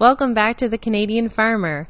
[0.00, 1.86] Welcome back to The Canadian Farmer,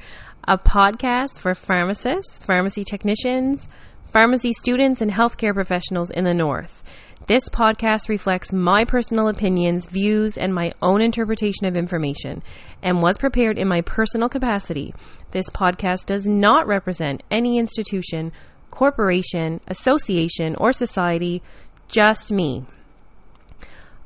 [0.46, 3.66] a podcast for pharmacists, pharmacy technicians,
[4.04, 6.85] pharmacy students, and healthcare professionals in the North.
[7.29, 12.43] This podcast reflects my personal opinions, views, and my own interpretation of information
[12.82, 14.95] and was prepared in my personal capacity.
[15.31, 18.32] This podcast does not represent any institution,
[18.71, 21.43] corporation, association, or society,
[21.89, 22.67] just me.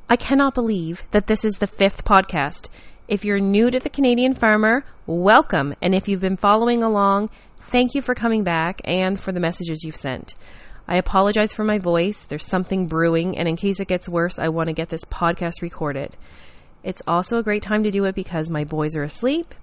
[0.09, 2.69] I cannot believe that this is the fifth podcast.
[3.09, 5.73] If you're new to the Canadian Farmer, welcome.
[5.81, 9.83] And if you've been following along, thank you for coming back and for the messages
[9.83, 10.35] you've sent.
[10.87, 12.23] I apologize for my voice.
[12.25, 15.63] There's something brewing, and in case it gets worse, I want to get this podcast
[15.63, 16.17] recorded.
[16.83, 19.55] It's also a great time to do it because my boys are asleep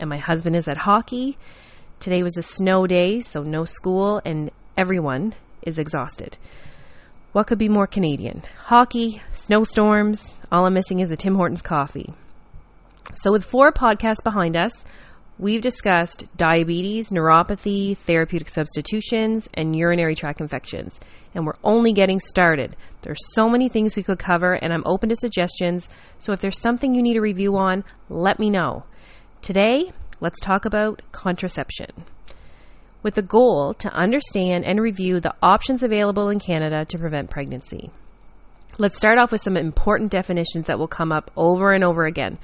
[0.00, 1.36] and my husband is at hockey.
[2.00, 6.38] Today was a snow day, so no school, and everyone is exhausted.
[7.32, 8.44] What could be more Canadian?
[8.64, 12.14] Hockey, snowstorms, all I'm missing is a Tim Hortons coffee.
[13.14, 14.84] So, with four podcasts behind us,
[15.38, 20.98] we've discussed diabetes, neuropathy, therapeutic substitutions, and urinary tract infections.
[21.34, 22.76] And we're only getting started.
[23.02, 25.88] There's so many things we could cover, and I'm open to suggestions.
[26.18, 28.84] So, if there's something you need a review on, let me know.
[29.42, 32.04] Today, let's talk about contraception
[33.04, 37.90] with the goal to understand and review the options available in Canada to prevent pregnancy.
[38.76, 42.38] Let's start off with some important definitions that will come up over and over again.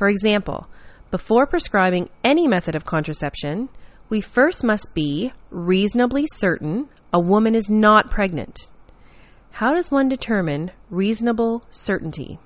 [0.00, 0.66] For example,
[1.10, 3.68] before prescribing any method of contraception,
[4.08, 8.70] we first must be reasonably certain a woman is not pregnant.
[9.50, 12.38] How does one determine reasonable certainty?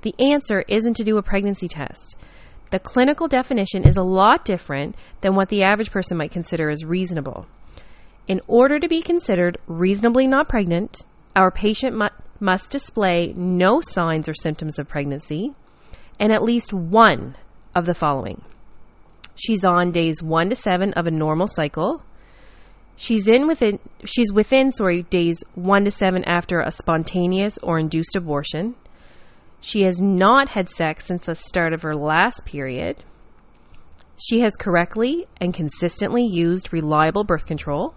[0.00, 2.16] The answer isn't to do a pregnancy test.
[2.70, 6.86] The clinical definition is a lot different than what the average person might consider as
[6.86, 7.44] reasonable.
[8.26, 11.04] In order to be considered reasonably not pregnant,
[11.36, 12.08] our patient mu-
[12.40, 15.52] must display no signs or symptoms of pregnancy
[16.18, 17.36] and at least one
[17.74, 18.42] of the following.
[19.34, 22.02] She's on days 1 to 7 of a normal cycle.
[22.96, 28.16] She's in within she's within sorry days 1 to 7 after a spontaneous or induced
[28.16, 28.74] abortion.
[29.60, 33.04] She has not had sex since the start of her last period.
[34.16, 37.94] She has correctly and consistently used reliable birth control.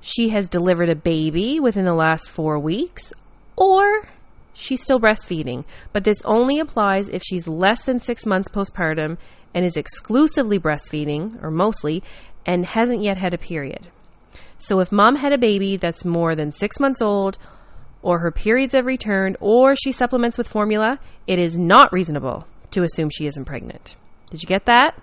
[0.00, 3.12] She has delivered a baby within the last four weeks,
[3.54, 4.08] or
[4.52, 5.64] she's still breastfeeding.
[5.92, 9.18] But this only applies if she's less than six months postpartum
[9.54, 12.02] and is exclusively breastfeeding, or mostly,
[12.46, 13.88] and hasn't yet had a period.
[14.58, 17.36] So if mom had a baby that's more than six months old,
[18.00, 22.82] or her periods have returned, or she supplements with formula, it is not reasonable to
[22.82, 23.96] assume she isn't pregnant.
[24.30, 25.00] Did you get that?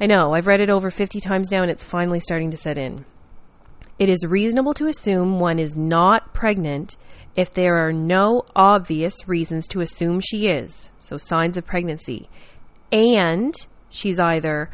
[0.00, 2.78] I know, I've read it over 50 times now and it's finally starting to set
[2.78, 3.04] in.
[3.98, 6.96] It is reasonable to assume one is not pregnant
[7.38, 12.28] if there are no obvious reasons to assume she is, so signs of pregnancy,
[12.90, 13.54] and
[13.88, 14.68] she's either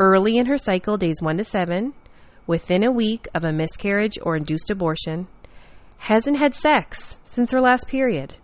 [0.00, 1.94] early in her cycle, days 1 to 7,
[2.48, 5.28] within a week of a miscarriage or induced abortion,
[5.98, 8.34] hasn't had sex since her last period,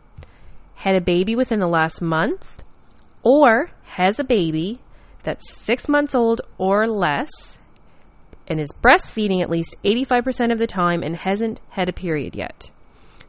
[0.77, 2.63] had a baby within the last month,
[3.25, 4.79] or has a baby
[5.25, 7.59] that's six months old or less
[8.47, 12.71] and is breastfeeding at least 85% of the time and hasn't had a period yet.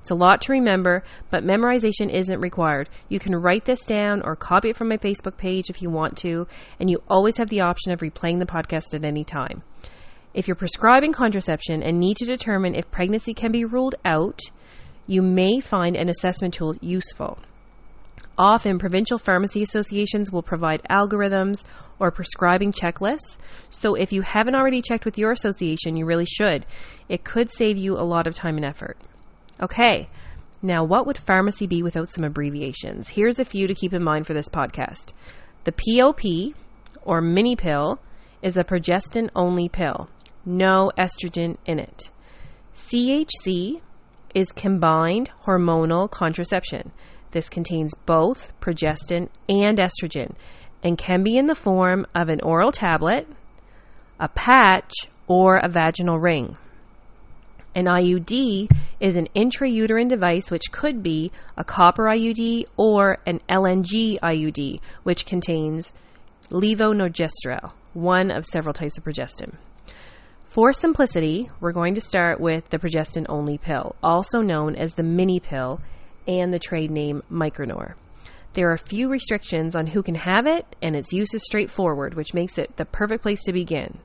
[0.07, 2.87] It's a lot to remember, but memorization isn't required.
[3.09, 6.15] You can write this down or copy it from my Facebook page if you want
[6.19, 6.47] to,
[6.79, 9.63] and you always have the option of replaying the podcast at any time.
[10.33, 14.39] If you're prescribing contraception and need to determine if pregnancy can be ruled out,
[15.07, 17.37] you may find an assessment tool useful.
[18.37, 21.65] Often, provincial pharmacy associations will provide algorithms
[21.99, 23.35] or prescribing checklists.
[23.71, 26.65] So, if you haven't already checked with your association, you really should.
[27.09, 28.97] It could save you a lot of time and effort.
[29.61, 30.09] Okay,
[30.61, 33.09] now what would pharmacy be without some abbreviations?
[33.09, 35.13] Here's a few to keep in mind for this podcast.
[35.63, 36.55] The POP,
[37.03, 37.99] or mini pill,
[38.41, 40.09] is a progestin only pill
[40.47, 42.09] no estrogen in it.
[42.73, 43.81] CHC
[44.33, 46.91] is combined hormonal contraception.
[47.31, 50.35] This contains both progestin and estrogen
[50.81, 53.27] and can be in the form of an oral tablet,
[54.19, 54.93] a patch,
[55.27, 56.55] or a vaginal ring.
[57.77, 64.17] An IUD is an intrauterine device which could be a copper IUD or an LNG
[64.19, 65.93] IUD, which contains
[66.49, 69.57] levonorgestrel, one of several types of progestin.
[70.45, 75.03] For simplicity, we're going to start with the progestin only pill, also known as the
[75.03, 75.79] mini pill
[76.27, 77.93] and the trade name Micronor.
[78.53, 82.33] There are few restrictions on who can have it, and its use is straightforward, which
[82.33, 83.99] makes it the perfect place to begin.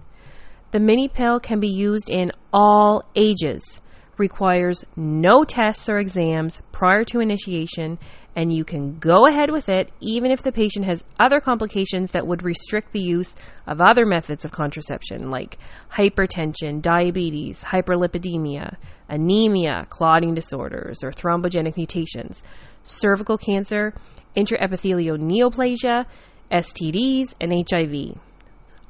[0.73, 3.83] The mini pill can be used in all ages,
[4.17, 7.99] requires no tests or exams prior to initiation,
[8.35, 12.27] and you can go ahead with it even if the patient has other complications that
[12.27, 13.35] would restrict the use
[13.67, 15.59] of other methods of contraception like
[15.93, 18.77] hypertension, diabetes, hyperlipidemia,
[19.11, 22.43] anemia, clotting disorders, or thrombogenic mutations,
[22.83, 23.93] cervical cancer,
[24.35, 26.07] intraepithelial neoplasia,
[26.51, 28.19] STDs, and HIV.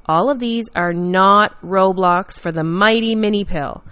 [0.07, 3.85] All of these are not roadblocks for the mighty mini pill.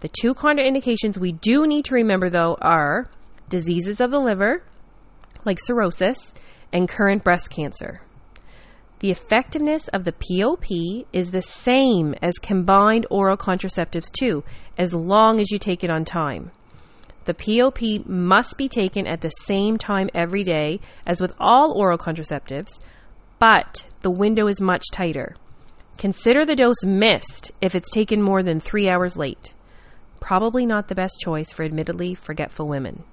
[0.00, 3.10] The two contraindications we do need to remember, though, are
[3.48, 4.62] diseases of the liver,
[5.44, 6.32] like cirrhosis,
[6.72, 8.02] and current breast cancer.
[9.00, 14.44] The effectiveness of the POP is the same as combined oral contraceptives, too,
[14.76, 16.50] as long as you take it on time.
[17.24, 21.98] The POP must be taken at the same time every day as with all oral
[21.98, 22.80] contraceptives,
[23.38, 25.36] but the window is much tighter.
[25.96, 29.54] Consider the dose missed if it's taken more than three hours late.
[30.20, 33.04] Probably not the best choice for admittedly forgetful women.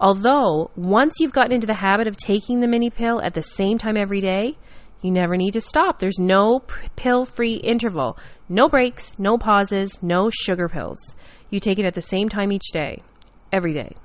[0.00, 3.76] Although, once you've gotten into the habit of taking the mini pill at the same
[3.76, 4.56] time every day,
[5.02, 5.98] you never need to stop.
[5.98, 6.62] There's no
[6.96, 8.18] pill free interval,
[8.48, 11.14] no breaks, no pauses, no sugar pills.
[11.50, 13.02] You take it at the same time each day,
[13.52, 13.96] every day.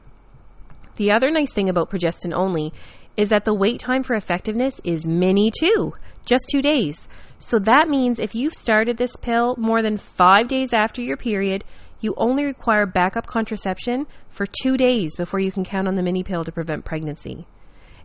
[0.95, 2.73] The other nice thing about progestin only
[3.17, 5.93] is that the wait time for effectiveness is mini two,
[6.25, 7.07] just two days.
[7.39, 11.63] So that means if you've started this pill more than five days after your period,
[12.01, 16.23] you only require backup contraception for two days before you can count on the mini
[16.23, 17.45] pill to prevent pregnancy.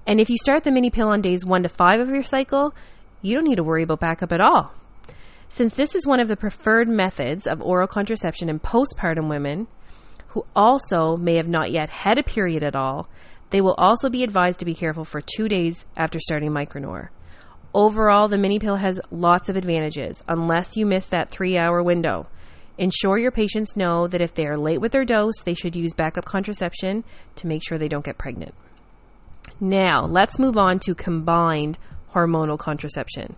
[0.06, 2.74] And if you start the mini pill on days one to five of your cycle,
[3.22, 4.72] you don't need to worry about backup at all.
[5.48, 9.66] Since this is one of the preferred methods of oral contraception in postpartum women
[10.28, 13.08] who also may have not yet had a period at all,
[13.50, 17.08] they will also be advised to be careful for two days after starting Micronor.
[17.72, 22.26] Overall, the mini pill has lots of advantages, unless you miss that three hour window.
[22.78, 25.92] Ensure your patients know that if they are late with their dose, they should use
[25.92, 27.04] backup contraception
[27.36, 28.54] to make sure they don't get pregnant.
[29.60, 31.78] Now, let's move on to combined
[32.12, 33.36] hormonal contraception,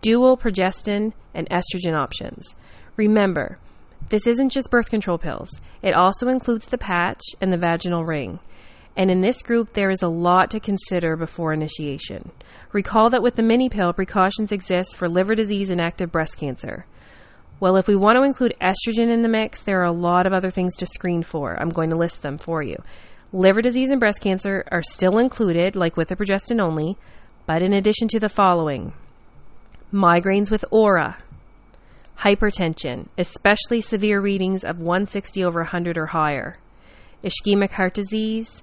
[0.00, 2.54] dual progestin and estrogen options.
[2.96, 3.58] Remember,
[4.10, 8.38] this isn't just birth control pills, it also includes the patch and the vaginal ring.
[8.96, 12.30] And in this group, there is a lot to consider before initiation.
[12.72, 16.84] Recall that with the mini pill, precautions exist for liver disease and active breast cancer.
[17.58, 20.32] Well, if we want to include estrogen in the mix, there are a lot of
[20.32, 21.56] other things to screen for.
[21.60, 22.76] I'm going to list them for you.
[23.32, 26.98] Liver disease and breast cancer are still included, like with the progestin only,
[27.46, 28.92] but in addition to the following
[29.92, 31.18] migraines with aura,
[32.18, 36.56] hypertension, especially severe readings of 160 over 100 or higher,
[37.24, 38.62] ischemic heart disease,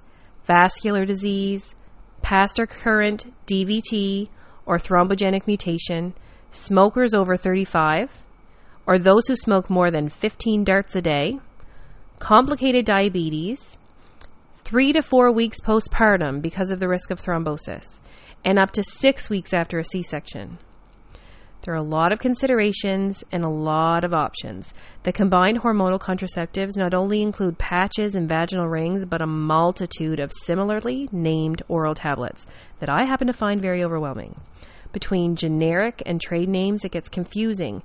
[0.50, 1.76] vascular disease,
[2.22, 4.28] past or current DVT
[4.66, 6.12] or thrombogenic mutation,
[6.50, 8.24] smokers over 35,
[8.84, 11.38] or those who smoke more than 15 darts a day,
[12.18, 13.78] complicated diabetes,
[14.56, 18.00] three to four weeks postpartum because of the risk of thrombosis,
[18.44, 20.58] and up to six weeks after a C section.
[21.62, 24.72] There are a lot of considerations and a lot of options.
[25.02, 30.32] The combined hormonal contraceptives not only include patches and vaginal rings, but a multitude of
[30.32, 32.46] similarly named oral tablets
[32.78, 34.40] that I happen to find very overwhelming.
[34.92, 37.82] Between generic and trade names, it gets confusing,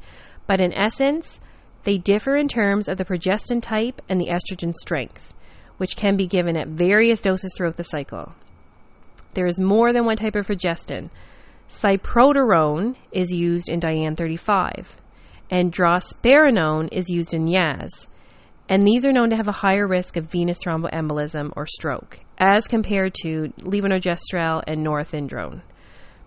[0.47, 1.39] but in essence,
[1.83, 5.33] they differ in terms of the progestin type and the estrogen strength,
[5.77, 8.33] which can be given at various doses throughout the cycle.
[9.33, 11.09] There is more than one type of progestin.
[11.69, 14.97] Cyproterone is used in Diane 35,
[15.49, 18.05] and drospirenone is used in Yaz,
[18.69, 22.67] and these are known to have a higher risk of venous thromboembolism or stroke, as
[22.67, 25.61] compared to levonorgestrel and norethindrone.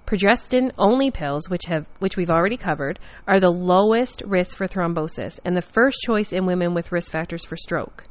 [0.07, 5.39] Progestin only pills, which have which we've already covered, are the lowest risk for thrombosis
[5.45, 8.07] and the first choice in women with risk factors for stroke.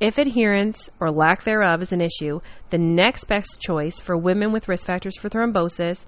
[0.00, 2.40] If adherence or lack thereof is an issue,
[2.70, 6.04] the next best choice for women with risk factors for thrombosis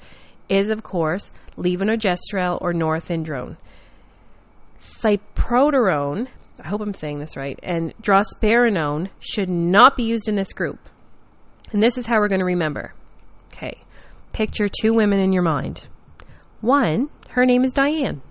[0.49, 3.57] is, of course, levonorgestrel or norethindrone.
[4.79, 6.29] Cyproterone,
[6.61, 10.79] I hope I'm saying this right, and drospirenone should not be used in this group.
[11.73, 12.95] And this is how we're going to remember.
[13.53, 13.79] Okay.
[14.33, 15.87] Picture two women in your mind.
[16.61, 18.23] One, her name is Diane,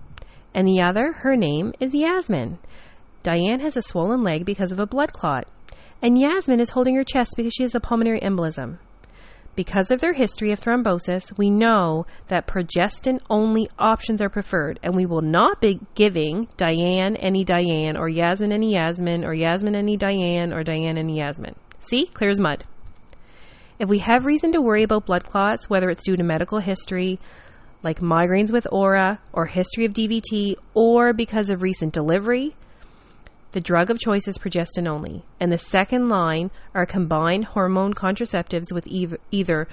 [0.54, 2.58] and the other, her name is Yasmin.
[3.22, 5.48] Diane has a swollen leg because of a blood clot,
[6.02, 8.78] and Yasmin is holding her chest because she has a pulmonary embolism.
[9.56, 14.96] Because of their history of thrombosis, we know that progestin only options are preferred, and
[14.96, 19.96] we will not be giving Diane any Diane, or Yasmin any Yasmin, or Yasmin any
[19.96, 21.54] Diane, or Diane any Yasmin.
[21.78, 22.06] See?
[22.06, 22.64] Clear as mud.
[23.78, 27.20] If we have reason to worry about blood clots, whether it's due to medical history,
[27.84, 32.56] like migraines with aura, or history of DVT, or because of recent delivery,
[33.54, 38.72] the drug of choice is progestin only, and the second line are combined hormone contraceptives
[38.72, 39.68] with either, either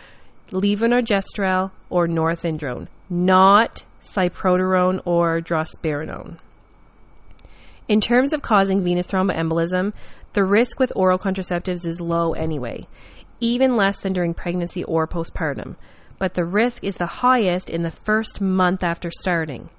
[0.51, 6.37] levonorgestrel or norethindrone, not cyproterone or drospirenone.
[7.87, 9.93] In terms of causing venous thromboembolism,
[10.33, 12.85] the risk with oral contraceptives is low anyway,
[13.39, 15.75] even less than during pregnancy or postpartum,
[16.19, 19.71] but the risk is the highest in the first month after starting.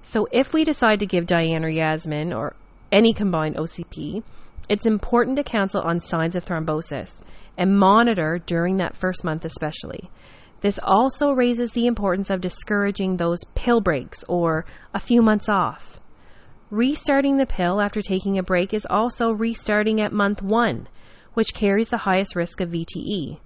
[0.00, 2.56] So if we decide to give Diane or Yasmin or
[2.92, 4.22] any combined OCP,
[4.68, 7.20] it's important to counsel on signs of thrombosis
[7.58, 10.10] and monitor during that first month especially.
[10.60, 15.98] This also raises the importance of discouraging those pill breaks or a few months off.
[16.70, 20.88] Restarting the pill after taking a break is also restarting at month one,
[21.34, 23.38] which carries the highest risk of VTE.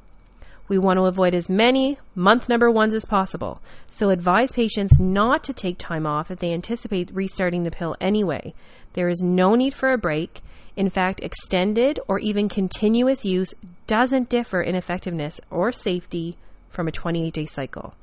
[0.68, 5.44] We want to avoid as many month number ones as possible, so advise patients not
[5.44, 8.52] to take time off if they anticipate restarting the pill anyway.
[8.94, 10.40] There is no need for a break.
[10.75, 13.54] In fact, extended or even continuous use
[13.87, 16.37] doesn't differ in effectiveness or safety
[16.68, 17.94] from a 28 day cycle.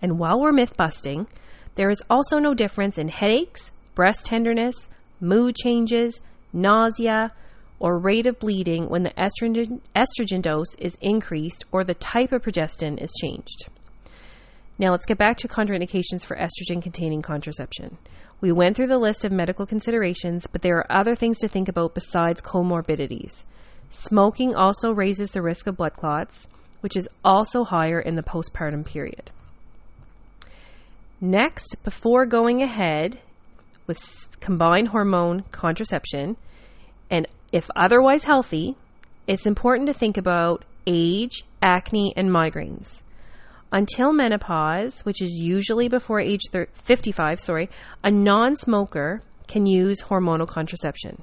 [0.00, 1.28] And while we're myth busting,
[1.76, 4.88] there is also no difference in headaches, breast tenderness,
[5.20, 6.20] mood changes,
[6.52, 7.32] nausea,
[7.82, 12.40] or rate of bleeding when the estrogen, estrogen dose is increased or the type of
[12.40, 13.68] progestin is changed.
[14.78, 17.98] Now let's get back to contraindications for estrogen containing contraception.
[18.40, 21.68] We went through the list of medical considerations, but there are other things to think
[21.68, 23.44] about besides comorbidities.
[23.90, 26.46] Smoking also raises the risk of blood clots,
[26.82, 29.32] which is also higher in the postpartum period.
[31.20, 33.20] Next, before going ahead
[33.88, 33.98] with
[34.40, 36.36] combined hormone contraception,
[37.10, 38.76] and if otherwise healthy,
[39.26, 43.00] it's important to think about age, acne, and migraines.
[43.70, 46.40] Until menopause, which is usually before age
[46.72, 47.70] 55, sorry,
[48.02, 51.22] a non-smoker can use hormonal contraception.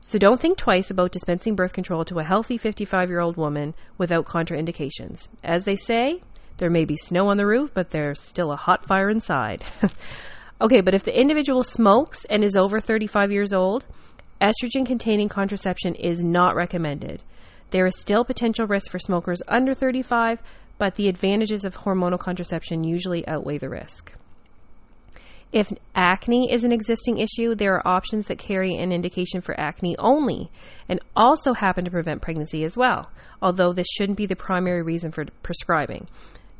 [0.00, 5.28] So don't think twice about dispensing birth control to a healthy 55-year-old woman without contraindications.
[5.42, 6.22] As they say,
[6.56, 9.64] there may be snow on the roof, but there's still a hot fire inside.
[10.60, 13.86] Okay, but if the individual smokes and is over 35 years old,
[14.40, 17.24] estrogen containing contraception is not recommended.
[17.70, 20.42] There is still potential risk for smokers under 35,
[20.78, 24.12] but the advantages of hormonal contraception usually outweigh the risk.
[25.50, 29.96] If acne is an existing issue, there are options that carry an indication for acne
[29.98, 30.50] only
[30.88, 35.10] and also happen to prevent pregnancy as well, although this shouldn't be the primary reason
[35.10, 36.06] for prescribing.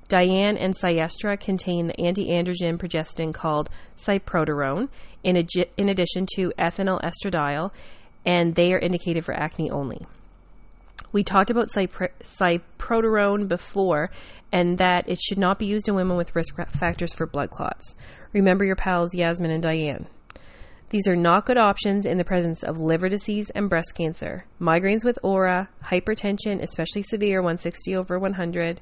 [0.08, 4.88] Diane and Cyestra contain the anti-androgen progestin called cyproterone,
[5.22, 5.36] in,
[5.76, 7.70] in addition to ethinyl estradiol,
[8.24, 10.06] and they are indicated for acne only.
[11.12, 14.10] We talked about cyproterone before,
[14.52, 17.94] and that it should not be used in women with risk factors for blood clots.
[18.32, 20.06] Remember your pals Yasmin and Diane.
[20.90, 25.04] These are not good options in the presence of liver disease and breast cancer, migraines
[25.04, 28.80] with aura, hypertension, especially severe 160 over 100,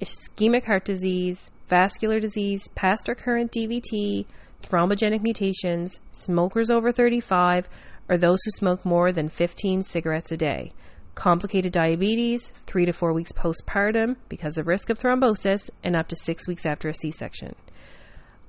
[0.00, 4.26] ischemic heart disease, vascular disease, past or current DVT,
[4.62, 7.68] thrombogenic mutations, smokers over 35,
[8.08, 10.72] or those who smoke more than 15 cigarettes a day,
[11.14, 16.16] complicated diabetes, three to four weeks postpartum because of risk of thrombosis, and up to
[16.16, 17.54] six weeks after a C section.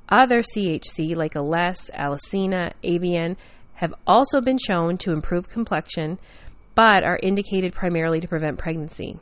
[0.10, 3.38] Other CHC, like Alesse, Alysena, Aviane,
[3.75, 6.20] have also been shown to improve complexion,
[6.75, 9.20] but are indicated primarily to prevent pregnancy.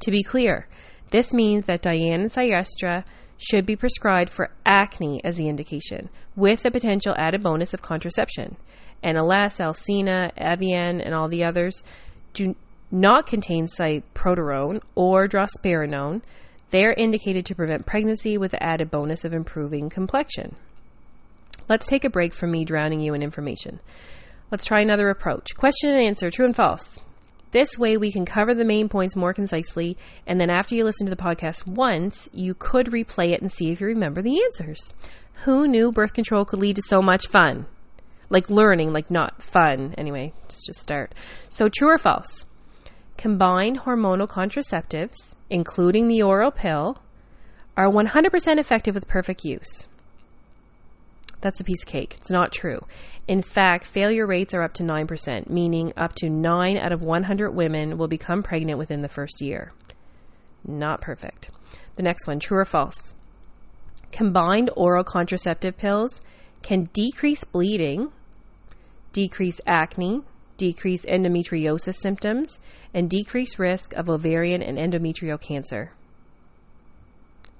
[0.00, 0.66] To be clear,
[1.12, 3.04] this means that Diane and Cyestra
[3.38, 8.56] should be prescribed for acne as the indication, with the potential added bonus of contraception.
[9.02, 11.82] And Alesse, Alysena, Aviane, and all the others
[12.34, 12.54] do
[12.90, 16.22] not contain cyproterone or drospirenone.
[16.70, 20.56] They are indicated to prevent pregnancy with the added bonus of improving complexion.
[21.68, 23.80] Let's take a break from me drowning you in information.
[24.50, 25.54] Let's try another approach.
[25.56, 27.00] Question and answer, true and false.
[27.52, 31.06] This way, we can cover the main points more concisely, and then after you listen
[31.06, 34.94] to the podcast once, you could replay it and see if you remember the answers.
[35.44, 37.66] Who knew birth control could lead to so much fun?
[38.30, 39.94] Like learning, like not fun.
[39.98, 41.14] Anyway, let's just start.
[41.50, 42.46] So, true or false?
[43.18, 47.02] Combined hormonal contraceptives, including the oral pill,
[47.76, 49.88] are 100% effective with perfect use.
[51.42, 52.16] That's a piece of cake.
[52.18, 52.80] It's not true.
[53.28, 57.50] In fact, failure rates are up to 9%, meaning up to 9 out of 100
[57.50, 59.72] women will become pregnant within the first year.
[60.64, 61.50] Not perfect.
[61.96, 63.12] The next one true or false?
[64.12, 66.20] Combined oral contraceptive pills
[66.62, 68.12] can decrease bleeding,
[69.12, 70.22] decrease acne,
[70.56, 72.58] decrease endometriosis symptoms,
[72.94, 75.92] and decrease risk of ovarian and endometrial cancer.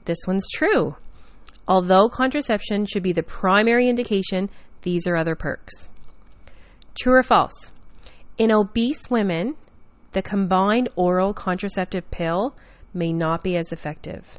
[0.04, 0.96] This one's true.
[1.68, 4.50] Although contraception should be the primary indication,
[4.82, 5.88] these are other perks.
[7.00, 7.70] True or false?
[8.36, 9.54] In obese women,
[10.12, 12.54] the combined oral contraceptive pill
[12.92, 14.38] may not be as effective.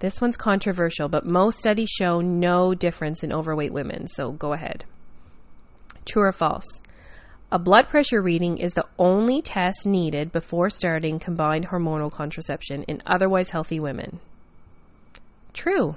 [0.00, 4.84] This one's controversial, but most studies show no difference in overweight women, so go ahead.
[6.04, 6.80] True or false?
[7.50, 13.02] A blood pressure reading is the only test needed before starting combined hormonal contraception in
[13.06, 14.20] otherwise healthy women.
[15.58, 15.96] True.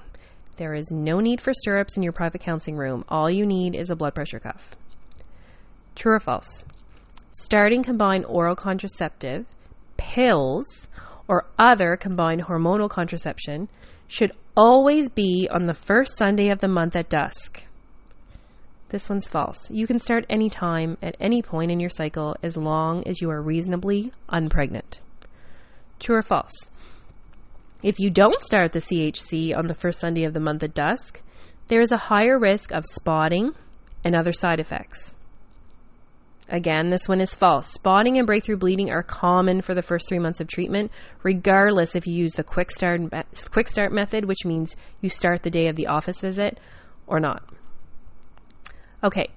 [0.58, 3.06] There is no need for stirrups in your private counseling room.
[3.08, 4.72] All you need is a blood pressure cuff.
[5.94, 6.66] True or false?
[7.32, 9.46] Starting combined oral contraceptive,
[9.98, 10.88] pills,
[11.28, 13.70] or other combined hormonal contraception
[14.08, 17.68] should always be on the first Sunday of the month at dusk.
[18.90, 19.70] This one's false.
[19.70, 23.30] You can start any time at any point in your cycle as long as you
[23.30, 25.02] are reasonably unpregnant.
[26.00, 26.66] True or false?
[27.84, 31.22] If you don't start the CHC on the first Sunday of the month at dusk,
[31.68, 33.54] there is a higher risk of spotting
[34.04, 35.16] and other side effects.
[36.48, 37.68] Again, this one is false.
[37.72, 40.92] Spotting and breakthrough bleeding are common for the first three months of treatment,
[41.24, 43.02] regardless if you use the quick start
[43.50, 46.60] quick start method, which means you start the day of the office visit,
[47.08, 47.42] or not.
[49.04, 49.30] Okay,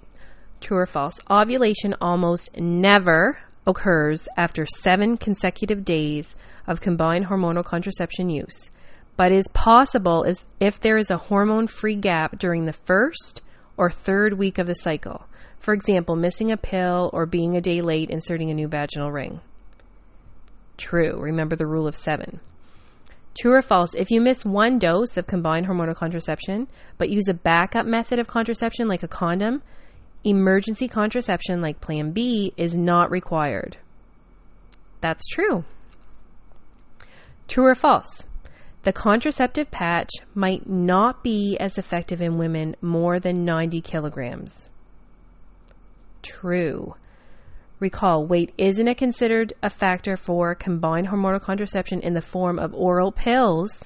[0.60, 1.18] true or false?
[1.30, 8.70] Ovulation almost never occurs after seven consecutive days of combined hormonal contraception use,
[9.16, 10.26] but is possible
[10.60, 13.42] if there is a hormone free gap during the first
[13.76, 15.26] or third week of the cycle.
[15.58, 19.40] For example, missing a pill or being a day late inserting a new vaginal ring.
[20.76, 21.18] True.
[21.18, 22.40] Remember the rule of seven.
[23.40, 26.68] True or false, if you miss one dose of combined hormonal contraception,
[26.98, 29.62] but use a backup method of contraception like a condom,
[30.24, 33.76] emergency contraception like Plan B is not required.
[35.00, 35.64] That's true.
[37.46, 38.24] True or false?
[38.84, 44.68] The contraceptive patch might not be as effective in women more than 90 kilograms.
[46.22, 46.94] True.
[47.80, 52.74] Recall, weight isn't a considered a factor for combined hormonal contraception in the form of
[52.74, 53.82] oral pills,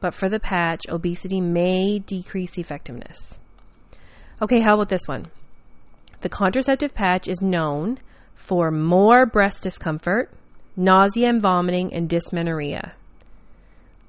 [0.00, 3.38] but for the patch, obesity may decrease effectiveness.
[4.42, 5.28] Okay, how about this one?
[6.26, 7.98] The contraceptive patch is known
[8.34, 10.32] for more breast discomfort,
[10.74, 12.94] nausea and vomiting, and dysmenorrhea.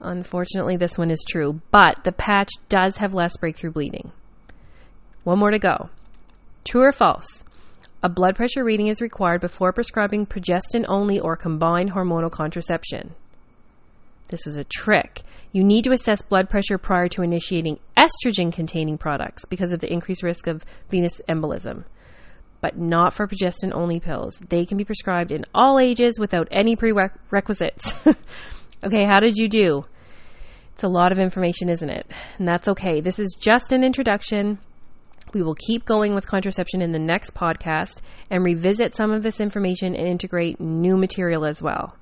[0.01, 4.11] Unfortunately, this one is true, but the patch does have less breakthrough bleeding.
[5.25, 5.91] One more to go.
[6.65, 7.43] True or false?
[8.01, 13.13] A blood pressure reading is required before prescribing progestin only or combined hormonal contraception.
[14.29, 15.21] This was a trick.
[15.51, 19.93] You need to assess blood pressure prior to initiating estrogen containing products because of the
[19.93, 21.83] increased risk of venous embolism,
[22.61, 24.39] but not for progestin only pills.
[24.49, 27.93] They can be prescribed in all ages without any prerequisites.
[28.83, 29.85] okay, how did you do?
[30.73, 32.05] It's a lot of information, isn't it?
[32.37, 33.01] And that's okay.
[33.01, 34.59] This is just an introduction.
[35.33, 39.39] We will keep going with contraception in the next podcast and revisit some of this
[39.39, 41.95] information and integrate new material as well.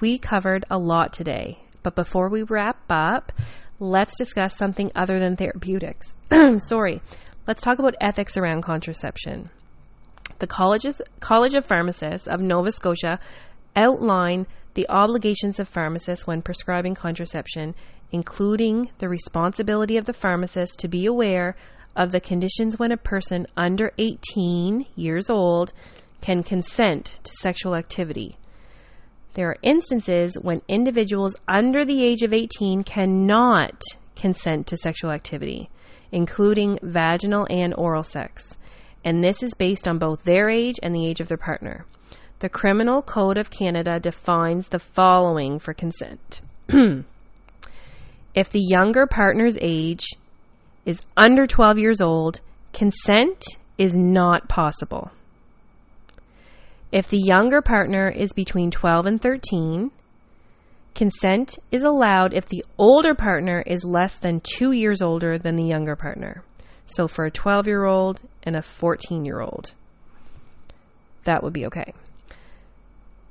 [0.00, 3.32] We covered a lot today, but before we wrap up,
[3.78, 6.14] let's discuss something other than therapeutics.
[6.58, 7.00] Sorry,
[7.46, 9.50] let's talk about ethics around contraception.
[10.38, 13.18] The Colleges, College of Pharmacists of Nova Scotia
[13.74, 17.74] outline the obligations of pharmacists when prescribing contraception,
[18.12, 21.56] including the responsibility of the pharmacist to be aware
[21.96, 25.72] of the conditions when a person under 18 years old
[26.20, 28.36] can consent to sexual activity.
[29.32, 33.82] There are instances when individuals under the age of 18 cannot
[34.14, 35.70] consent to sexual activity,
[36.12, 38.56] including vaginal and oral sex,
[39.06, 41.86] and this is based on both their age and the age of their partner.
[42.40, 46.40] The Criminal Code of Canada defines the following for consent.
[46.68, 50.04] if the younger partner's age
[50.84, 52.40] is under 12 years old,
[52.72, 53.44] consent
[53.78, 55.12] is not possible.
[56.90, 59.92] If the younger partner is between 12 and 13,
[60.96, 65.64] consent is allowed if the older partner is less than two years older than the
[65.64, 66.42] younger partner.
[66.86, 69.74] So for a 12 year old and a 14 year old,
[71.24, 71.92] that would be okay.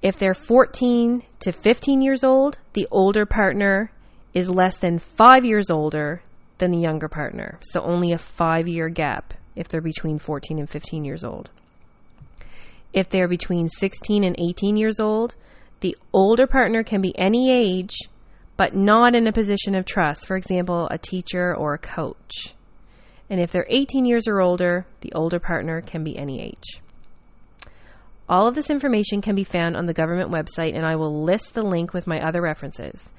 [0.01, 3.91] If they're 14 to 15 years old, the older partner
[4.36, 6.21] is less than five years older
[6.60, 7.58] than the younger partner.
[7.62, 11.49] So only a five year gap if they're between 14 and 15 years old.
[12.93, 15.36] If they're between 16 and 18 years old,
[15.80, 17.95] the older partner can be any age,
[18.58, 22.54] but not in a position of trust, for example, a teacher or a coach.
[23.29, 26.81] And if they're 18 years or older, the older partner can be any age.
[28.27, 31.53] All of this information can be found on the government website, and I will list
[31.53, 33.09] the link with my other references.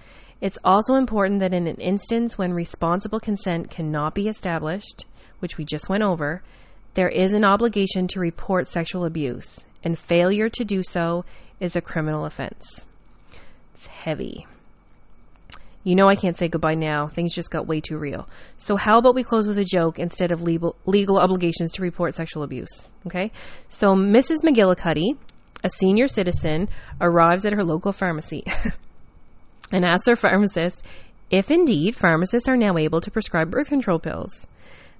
[0.40, 5.06] It's also important that in an instance when responsible consent cannot be established,
[5.38, 6.42] which we just went over,
[6.94, 11.24] there is an obligation to report sexual abuse, and failure to do so
[11.60, 12.84] is a criminal offense.
[13.74, 14.46] It's heavy.
[15.86, 17.06] You know I can't say goodbye now.
[17.06, 18.28] Things just got way too real.
[18.58, 22.12] So how about we close with a joke instead of legal, legal obligations to report
[22.12, 22.88] sexual abuse?
[23.06, 23.30] Okay?
[23.68, 24.38] So Mrs.
[24.44, 25.16] McGillicuddy,
[25.62, 26.68] a senior citizen,
[27.00, 28.42] arrives at her local pharmacy
[29.72, 30.82] and asks her pharmacist
[31.30, 34.44] if indeed pharmacists are now able to prescribe birth control pills.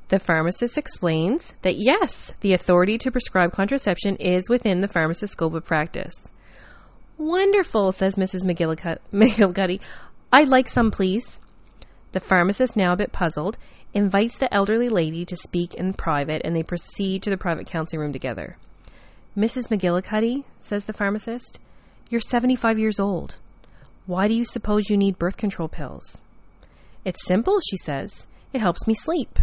[0.07, 5.55] The pharmacist explains that yes, the authority to prescribe contraception is within the pharmacist's scope
[5.55, 6.14] of practice.
[7.18, 8.44] Wonderful, says Mrs.
[9.12, 9.81] McGillicuddy.
[10.32, 11.40] I'd like some, please.
[12.12, 13.56] The pharmacist, now a bit puzzled,
[13.94, 18.00] invites the elderly lady to speak in private and they proceed to the private counseling
[18.00, 18.56] room together.
[19.36, 19.68] Mrs.
[19.68, 21.58] McGillicuddy, says the pharmacist,
[22.08, 23.36] you're 75 years old.
[24.06, 26.18] Why do you suppose you need birth control pills?
[27.04, 28.26] It's simple, she says.
[28.52, 29.38] It helps me sleep.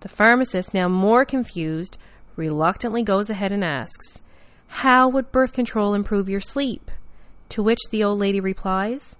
[0.00, 1.98] The pharmacist, now more confused,
[2.36, 4.20] reluctantly goes ahead and asks,
[4.68, 6.90] How would birth control improve your sleep?
[7.50, 9.14] To which the old lady replies,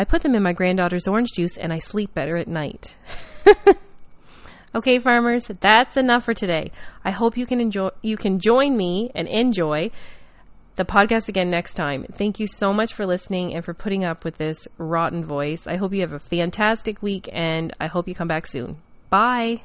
[0.00, 2.96] I put them in my granddaughter's orange juice and I sleep better at night.
[4.74, 6.72] okay, farmers, that's enough for today.
[7.04, 9.90] I hope you can enjoy you can join me and enjoy
[10.76, 12.06] the podcast again next time.
[12.14, 15.66] Thank you so much for listening and for putting up with this rotten voice.
[15.66, 18.80] I hope you have a fantastic week and I hope you come back soon.
[19.10, 19.64] Bye.